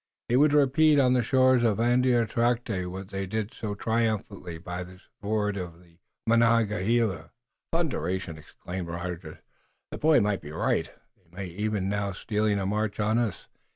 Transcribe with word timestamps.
He 0.29 0.35
would 0.35 0.51
repeat 0.53 0.97
on 0.97 1.13
the 1.13 1.21
shores 1.21 1.63
of 1.63 1.77
Andiatarocte 1.79 2.89
what 2.89 3.09
they 3.09 3.27
did 3.27 3.53
so 3.53 3.75
triumphantly 3.75 4.57
by 4.57 4.83
the 4.83 4.99
ford 5.21 5.57
of 5.57 5.79
the 5.79 5.99
Monongahela." 6.25 7.29
"Thunderation!" 7.71 8.39
exclaimed 8.39 8.87
Rogers. 8.87 9.37
"The 9.91 9.99
boy 9.99 10.19
may 10.19 10.37
be 10.37 10.51
right! 10.51 10.89
They 11.15 11.29
may 11.37 11.49
be 11.49 11.61
even 11.63 11.87
now 11.87 12.13
stealing 12.13 12.57
a 12.57 12.65
march 12.65 12.99
on 12.99 13.19
us! 13.19 13.45